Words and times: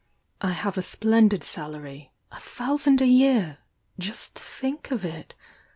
I 0.41 0.49
have 0.49 0.79
a 0.79 0.81
splendid 0.81 1.43
salary— 1.43 2.11
a 2.31 2.39
thousand 2.39 3.01
a 3.01 3.05
year!— 3.05 3.59
just 3.99 4.33
think 4.33 4.89
of 4.89 5.05
it! 5.05 5.35